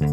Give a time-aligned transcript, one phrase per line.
[0.00, 0.06] สวั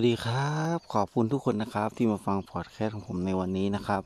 [0.00, 4.02] สดีครับ ขอบคุณทุกคนนะครับที่มาฟังพอดแคสต์ของผมในวันนี้นะครับ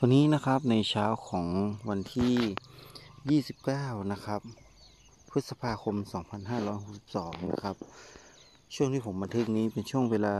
[0.00, 1.46] วันนี้นะครับในเช้าของ
[1.88, 3.42] วันที่
[3.96, 4.40] 29 นะครับ
[5.30, 5.94] พฤษภาคม
[6.72, 7.76] 2562 นะครับ
[8.74, 10.34] ช่วงที่ผมบันทึกนี้เป็นช่วงเวลา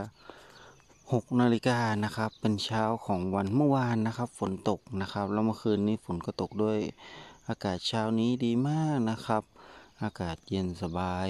[1.12, 6.78] 6 นาฬิกานะครับ เป็นเช้าของวันเมื่อวานนะครับ ฝนตกนะครับ แล้วเมื่อคืนนี้ฝนก็ตกด้วย
[7.50, 9.42] อากาศเช้านี้ดีมากนะครับ
[10.02, 11.28] อากาศเย็นสบาย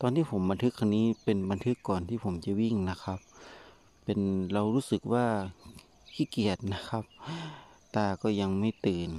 [0.00, 3.18] ตอนที่ผมบันทึกครั้งนี้เป็นบันทึกก่อนที่ผมจะวิ่งนะครับ
[4.04, 4.20] เป็น
[4.52, 5.26] เรารู้สึกว่า
[6.14, 7.04] ขี้เกียจนะครับ
[7.94, 9.10] ตาก็ยังไม่ตื่น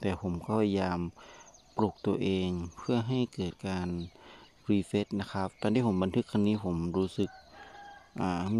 [0.00, 0.98] แต่ผมก็พยายาม
[1.76, 3.88] ปลุกตัวเองเพื่อให้เกิดการ
[4.70, 7.30] รีเฟซนะครับ ตอนที่ผมบันทึกครั้งนี้ผมรู้สึก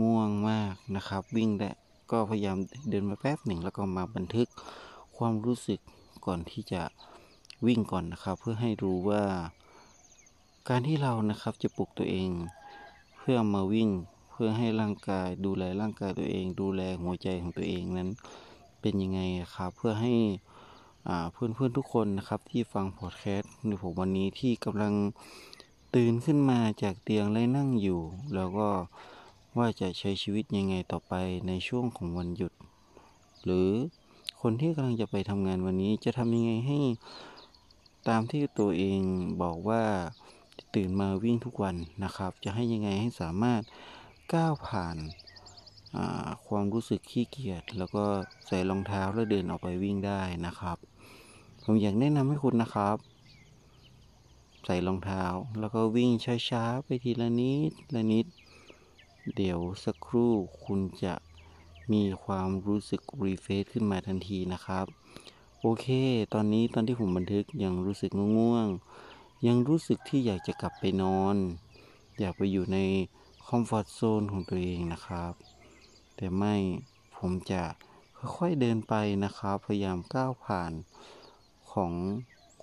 [0.01, 1.71] ง่วงมากนะครับ วิ่งได้
[2.11, 2.57] ก็พยายาม
[2.91, 4.49] เดินมาแป๊บหนึ่งแล้วก็มาบันทึก
[5.17, 5.81] ความรู้สึก
[6.27, 6.83] ก่อนที่จะ
[7.67, 9.23] วิ่งก่อนนะครับ เพื่อให้รู้ว่า
[10.69, 12.31] การที่เรานะครับจะปลุกตัวเอง
[13.17, 13.91] เพื่อมาวิ่ง
[14.31, 18.09] เพื่อให้ร่างกายดูแลร่างกายตัวเอง ดูแลหัวใจของตัวเองนั้น
[18.81, 19.21] เป็นยังไง
[19.55, 20.15] ครับ เพื่อให้
[21.33, 24.95] เพื่อนเพื่อนทุกคนนะครับที่ฟังพอดแคสต์ในผมวันนี้ที่กำลัง
[25.95, 28.01] ตื่นขึ้นมาจากเตียงและนั่งอยู่
[28.35, 28.69] แล้วก็
[29.59, 31.13] ว่าจะใช้ชีวิตยังไงต่อไป
[31.47, 32.53] ในช่วงของวันหยุด
[33.45, 33.69] หรือ
[34.43, 36.79] คนที่กำลังจะไปทำงานวันนี้ จะทำยังไงให้
[38.09, 39.01] ตามที่ตัวเอง
[39.43, 39.83] บอกว่า
[40.75, 43.63] ตื่นมาวิ่งทุกวันนะครับ จะให้ยังไงให้สามารถ
[44.35, 44.97] ก้าวผ่าน
[46.47, 48.05] ความรู้สึกขี้เกียจแล้วก็
[48.47, 50.77] ใส่รองเท้าแล้วเดินออกไปวิ่งได้นะครับ
[51.65, 52.97] ผมอยากแนะนำให้คุณนะครับ
[54.65, 55.25] ใส่รองเท้า
[55.61, 56.11] แล้วก็วิ่ง
[56.49, 58.27] ช้าๆไปทีละนิดละนิด
[59.37, 60.33] เดี๋ยวสักครู่
[60.65, 61.15] คุณจะ
[61.93, 64.87] มีความรู้สึกรีเฟซขึ้นมาทันทีนะครับ
[65.61, 65.87] โอเค
[66.35, 68.67] ตอนนี้ตอนที่ผมบันทึกยังรู้สึกง่วง
[69.47, 71.37] ยังรู้สึกที่อยากจะกลับไปนอน
[72.21, 72.79] อยากไปอยู่ใน
[73.47, 75.33] คอมฟอร์ทโซนของตัวเองนะครับ
[76.17, 76.55] แต่ไม่
[77.17, 77.63] ผมจะ
[78.39, 80.73] ค่อยๆเดินไปนะครับ พยายามก้าวผ่าน
[81.73, 81.93] ของ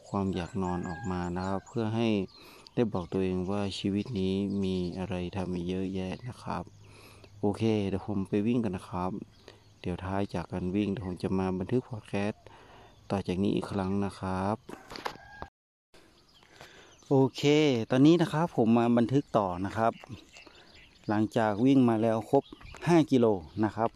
[0.08, 2.10] ความอยากนอนออกมานะครับ เพื่อให้
[2.76, 4.34] ได้บอกตัวเองว่าชีวิตนี้
[4.64, 6.64] มีอะไรทำเยอะแยะนะครับ
[7.44, 9.12] โอเค เดี๋ยวผมไปวิ่งกันนะครับ
[9.82, 12.44] เดี๋ยวท้ายจากการวิ่งเดี๋ยวผมจะมาบันทึกพอดแคสต์
[13.12, 14.56] ต่อจากนี้อีกครั้งนะครับ
[17.08, 17.42] โอเค
[17.92, 19.94] ตอนนี้นะครับผมมาบันทึกต่อนะครับ
[21.08, 22.44] หลังจากวิ่งมาแล้วครบ
[22.78, 23.26] 5 กิโล
[23.64, 23.90] นะครับ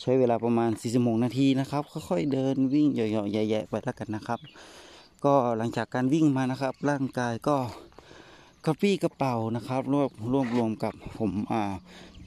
[0.00, 4.38] ใช้เวลาประมาณ40นาทีนะครับ ค่อยๆเดินวิ่งเหยาะๆแย่ๆไปแล้วกันนะครับ
[5.24, 7.56] ก็หลังจากการวิ่งมานะครับ ร่างกายก็
[8.66, 11.62] กระปี้กระเป๋านะครับ รวบรวมรวมกับผมอ่า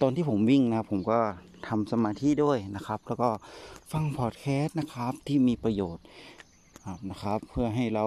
[0.06, 1.20] ตอนที่ผมวิ่งนะผมก็
[1.68, 3.30] ทำสมาธิด้วยนะครับ แล้วก็
[3.92, 6.04] ฟังพอดแคสต์นะครับที่มีประโยชน์
[7.10, 8.06] นะครับ เพื่อให้เรา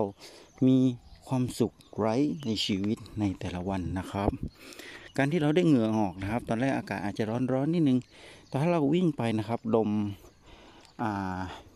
[0.66, 0.76] มี
[1.26, 2.14] ความสุขไร้
[2.46, 4.30] ในชีวิตในแต่ละวันนะครับ
[5.16, 7.98] การที่เราได้เหงื่อออกนะครับ ตอนแรกอากาศอาจจะร้อนๆนิดนึง
[8.48, 9.90] แต่ถ้าเราวิ่งไปนะครับลม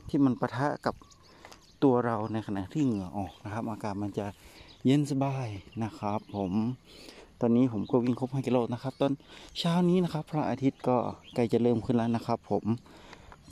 [0.09, 0.95] ที่มันปะทะกับ
[1.83, 4.27] ตัวเราในขณะที่เหงื่อออกนะครับ อากาศมันจะ
[4.85, 5.49] เย็นสบาย
[5.83, 6.53] นะครับ ผม
[7.41, 9.13] ตอนนี้ผมก็วิ่งครบ5กิโลนะครับ ตอน
[9.59, 10.97] เช้านี้นะครับ พระอาทิตย์ก็
[11.35, 12.65] ใกล้จะเริ่มขึ้นแล้วนะครับ ผม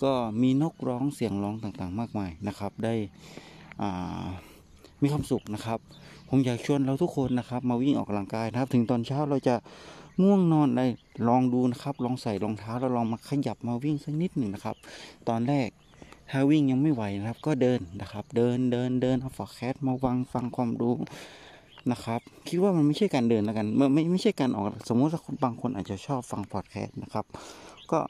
[0.02, 0.12] ก็
[0.42, 2.94] มีนกร้องเสียงร้องต่างๆ มากมายนะครับ ได้
[5.02, 5.78] มีความสุขนะครับ
[6.28, 9.54] ผมอยากชวนเราทุกคนนะครับ มาวิ่งออกกำลังกายนะครับ ถึงตอนเช้าเราจะ
[10.22, 10.90] ง่วงนอนเลย
[11.28, 14.76] ลองดูนะครับ ลองใส่รองเท้าแล้วลองมาขยับมาวิ่งสักนิดหนึ่งนะครับ
[15.28, 15.68] ตอนแรก
[16.30, 20.94] ถ้าวิ่งยังไม่ไหวนะครับ ก็เดินนะครับ เดินเดินเดินเอาฝากแคสมาวังฟังความรู้
[21.92, 27.24] นะครับ คิดว่ามันไม่ใช่การเดินแล้วกันไม่ไม่ไม่ใช่การออกสมมติว่าคนบางคนอาจจะชอบฟังพอดแคสต์นะครับ
[27.92, 28.00] ก็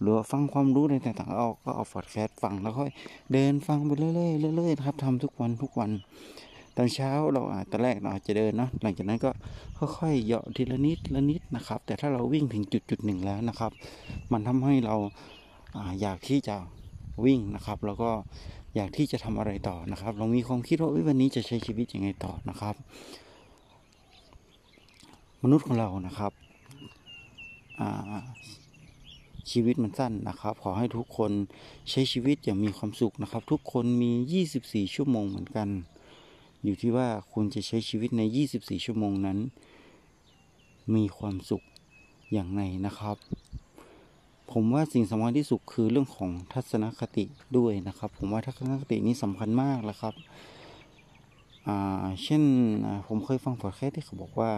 [0.00, 2.90] หรือฟังความรู้ในต่างๆเอาก็เอาฟอดแคสต์ฟังแล้วค่อย
[3.32, 4.12] เดินฟังไปเรื่อ
[4.52, 5.90] ยๆเรื่อยๆครับทำทุกวันทุกวัน
[6.76, 9.30] ตอนเช้าเราอาจตอนแรกเราอาจจะเดินเนาะหลังจากนั้นก็
[9.98, 13.72] ค่อยๆเหยาะทีละนิดละนิดนะครับ แต่ถ้าเราวิ่งถึงจุดจุดหนึ่งแล้วนะครับ
[14.32, 14.96] มันทำให้เรา
[16.00, 16.56] อยากที่จะ
[17.24, 18.10] วิ่งนะครับ แล้วก็
[18.76, 22.74] อยากที่จะทำอะไรต่อนะครับ เรามีความคิดว่าวันนี้จะใช้ชีวิตยังไงต่อนะครับ
[25.42, 26.32] มนุษย์ของเรานะครับ
[29.50, 31.32] ชีวิตมันสั้นนะครับ ขอให้ทุกคน
[31.90, 35.68] ใช้ชีวิตอย่างมีความสุขนะครับ ทุกคนมี 24 ชั่วโมงเหมือนกัน
[36.64, 38.22] อยู่ที่ว่าคุณจะใช้ชีวิตใน
[38.54, 39.38] 24 ชั่วโมงนั้น
[40.94, 41.62] มีความสุข
[42.32, 43.16] อย่างไรนะครับ
[44.54, 47.24] ผมว่าสิ่งสำคัญที่สุดคือเรื่องของทัศนคติ
[47.56, 50.14] ด้วยนะครับ ผมว่าทัศนคตินี้สำคัญมากแล้วครับ
[52.22, 52.42] เช่น
[53.06, 54.52] ผมเคยฟังพอดแคสต์ที่เขาบอกว่า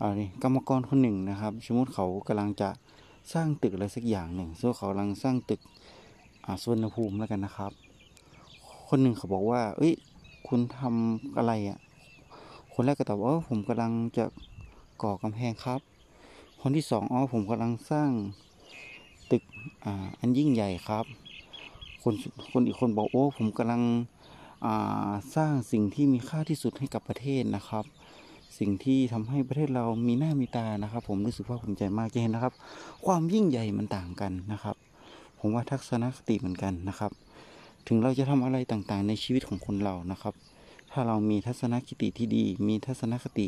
[0.00, 0.12] อะไร
[0.42, 2.68] กรรมกรคนหนึ่งนะครับ สมมติเขากำลังจะ
[3.32, 5.60] สร้างตึกอะไรสักอย่างหนึ่งส่วนเขากำลังสร้างตึก
[6.46, 7.72] อาสวนภูมิแล้วกันนะครับ
[8.88, 9.94] คนหนึ่งเขาบอกว่า เอ้ย
[10.48, 11.78] คุณทำอะไรอะ่ะ
[12.72, 14.24] คนแรกก็ตอบว่าเออผมกำลังจะ
[15.02, 15.80] ก่อกำแพงครับ
[16.62, 18.10] คนที่สองอ๋อผมกำลังสร้าง
[19.32, 19.42] ตึก
[19.84, 21.04] อ่าอันยิ่งใหญ่ครับ
[22.02, 22.14] คน
[22.52, 23.82] คนอีกคนบอกโอ้ผมกำลัง
[24.64, 27.84] อ่าสร้างสิ่งที่มีค่าที่สุดให้กับประเทศนะครับ
[28.58, 32.54] สิ่งที่ทำให้ประเทศเรามีหน้ามีตานะครับ ผมรู้สึกว่าภูมิใจมากจะเห็นนะครับ
[33.06, 34.76] ความยิ่งใหญ่มันต่างกันนะครับ
[35.40, 37.12] ผมว่าทัศนคติเหมือนกันนะครับ
[37.86, 40.34] ถึงเราจะทำอะไรต่างๆ ในชีวิตของคนเรานะครับ
[40.90, 43.46] ถ้าเรามีทัศนคติที่ดี มีทัศนคติ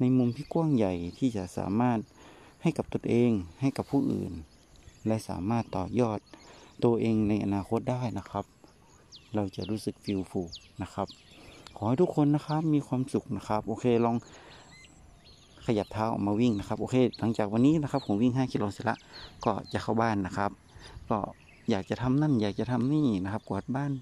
[0.00, 1.98] ในมุมที่กว้างใหญ่ที่จะสามารถ
[2.62, 3.30] ให้กับตนเอง
[3.60, 4.32] ให้กับผู้อื่น
[5.06, 6.18] และสามารถต่อยอด
[6.84, 8.44] ตัวเองในอนาคตได้นะครับ
[9.34, 10.42] เราจะรู้สึกฟิลฟู
[10.82, 11.08] นะครับ
[11.76, 14.16] ขอให้ทุกคนนะครับมีความสุขนะครับ โอเคลอง
[15.66, 18.96] ขยับเท้าออกมาวิ่งนะครับโอเค หลังจากวันนี้นะครับ ผมวิ่ง 5 กิโลเสร็จละ
[19.44, 20.50] ก็จะเข้าบ้านนะครับ
[21.10, 21.18] ก็
[21.70, 23.92] อยากจะทำนั่น อยากจะทำนี่นะครับ กวาดบ้าน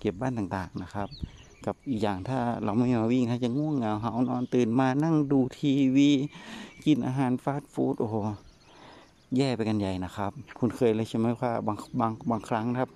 [0.00, 1.08] เก็บบ้านต่างๆนะครับ
[1.66, 6.10] กับอีกอย่างถ้าเราไม่มาวิ่งถ้าจะง่วงเหงาเหานอนตื่นมานั่งดูทีวี
[6.84, 8.16] กินอาหารฟาสต์ฟู้ดโอ้โห
[9.36, 12.90] แย่ไปกันใหญ่นะครับ คุณเคยเลยใช่ไหมว่าบางบางบางครั้งครับ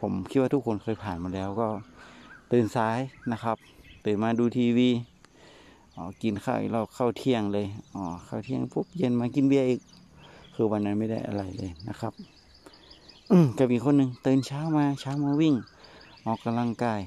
[0.00, 1.68] ผมคิดว่าทุกคนเคยผ่านมาแล้วก็
[2.52, 2.98] ตื่นสาย
[3.32, 3.56] นะครับ
[4.04, 4.88] ตื่นมาดูทีวี
[5.96, 9.80] อ๋อกินข้าวอีกรอบเข้าเที่ยงเลยอ๋อข้าวเที่ยงปุ๊บเย็นมากินเบียร์อีก
[10.54, 12.12] คือวันนั้นไม่ได้อะไรเลยนะครับ
[13.30, 15.54] อืมกับอีกคนหนึ่งตื่นเช้ามาเช้ามาวิ่ง
[16.26, 17.00] ออกกำลังกาย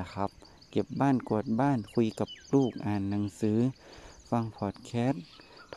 [0.00, 0.30] นะครับ
[0.70, 3.58] เก็บบ้านกวาดบ้านคุยกับลูกอ่านหนังสือ
[4.30, 5.22] ฟังพอดแคสต์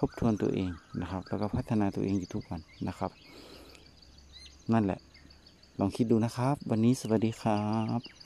[0.01, 0.71] ทบทวนตัวเอง
[1.01, 3.11] นะครับ แล้วก็พัฒนาตัวเองอยู่ทุกวันนะครับ
[4.73, 4.99] นั่นแหละ
[5.79, 7.63] ลองคิดดูนะครับ วันนี้สวัสดีครั
[7.99, 8.20] บ